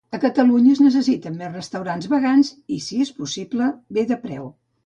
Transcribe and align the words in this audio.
A 0.17 0.19
Catalunya 0.21 0.71
es 0.77 0.79
necessiten 0.85 1.35
més 1.41 1.51
restaurants 1.57 2.09
vegans 2.15 2.51
i 2.77 2.81
si 2.89 3.05
és 3.07 3.15
possible 3.23 3.73
bé 3.99 4.09
de 4.15 4.23
preu 4.29 4.53